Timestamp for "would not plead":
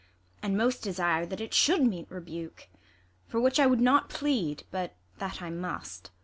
3.67-4.63